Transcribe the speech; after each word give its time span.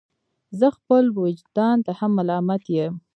زه 0.59 0.67
خپل 0.77 1.03
ویجدان 1.19 1.77
ته 1.85 1.91
هم 1.99 2.11
ملامت 2.19 2.63
یم. 2.75 2.93